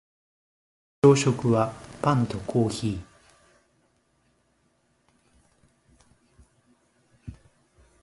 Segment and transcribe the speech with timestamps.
[1.03, 2.99] 朝食はパンとコーヒー